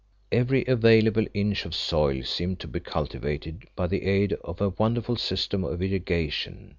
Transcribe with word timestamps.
Every 0.31 0.65
available 0.65 1.27
inch 1.31 1.63
of 1.63 1.75
soil 1.75 2.23
seemed 2.23 2.59
to 2.61 2.67
be 2.67 2.79
cultivated 2.79 3.67
by 3.75 3.85
the 3.85 4.01
aid 4.01 4.33
of 4.43 4.59
a 4.59 4.69
wonderful 4.69 5.15
system 5.15 5.63
of 5.63 5.79
irrigation. 5.79 6.69